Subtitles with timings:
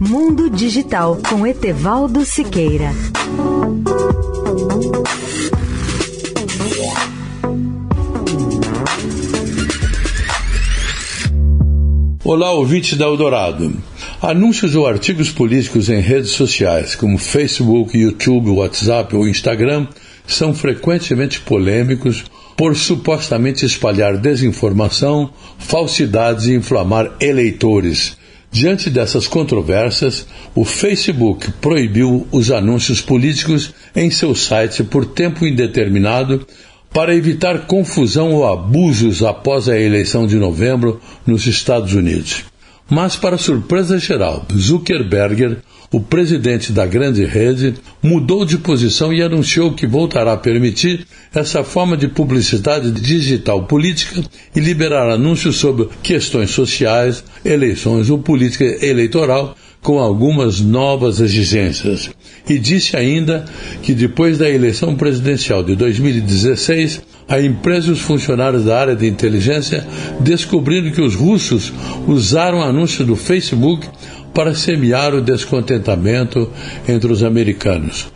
[0.00, 2.92] Mundo Digital com Etevaldo Siqueira.
[12.24, 13.74] Olá, ouvintes da Eldorado.
[14.22, 19.88] Anúncios ou artigos políticos em redes sociais como Facebook, YouTube, WhatsApp ou Instagram
[20.28, 22.24] são frequentemente polêmicos
[22.56, 28.16] por supostamente espalhar desinformação, falsidades e inflamar eleitores
[28.50, 36.46] Diante dessas controvérsias, o Facebook proibiu os anúncios políticos em seu site por tempo indeterminado
[36.90, 42.44] para evitar confusão ou abusos após a eleição de novembro nos Estados Unidos.
[42.88, 45.58] Mas, para surpresa geral, Zuckerberg
[45.90, 51.64] o presidente da grande rede mudou de posição e anunciou que voltará a permitir essa
[51.64, 54.22] forma de publicidade digital política
[54.54, 62.10] e liberar anúncios sobre questões sociais, eleições ou política eleitoral com algumas novas exigências.
[62.48, 63.44] E disse ainda
[63.82, 69.06] que depois da eleição presidencial de 2016, a empresa e os funcionários da área de
[69.06, 69.86] inteligência
[70.20, 71.72] descobriram que os russos
[72.06, 73.86] usaram anúncios do Facebook
[74.32, 76.50] para semear o descontentamento
[76.88, 78.08] entre os americanos.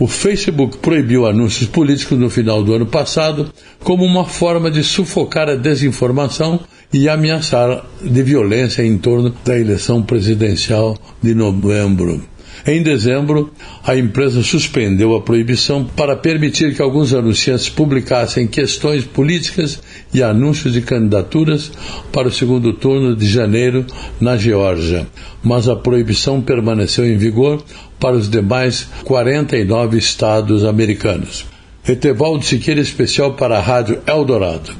[0.00, 3.52] O Facebook proibiu anúncios políticos no final do ano passado
[3.84, 6.58] como uma forma de sufocar a desinformação
[6.90, 12.24] e ameaçar de violência em torno da eleição presidencial de novembro.
[12.66, 13.52] Em dezembro,
[13.84, 19.80] a empresa suspendeu a proibição para permitir que alguns anunciantes publicassem questões políticas
[20.12, 21.72] e anúncios de candidaturas
[22.12, 23.86] para o segundo turno de janeiro
[24.20, 25.06] na Geórgia,
[25.42, 27.62] mas a proibição permaneceu em vigor
[27.98, 31.46] para os demais 49 estados americanos.
[31.86, 34.72] Etevaldo Siqueira especial para a Rádio Eldorado.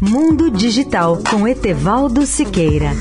[0.00, 2.92] Mundo Digital com Etevaldo Siqueira.